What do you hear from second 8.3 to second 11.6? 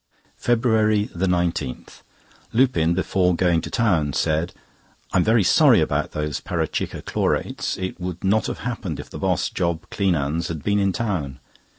have happened if the boss, Job Cleanands, had been in town.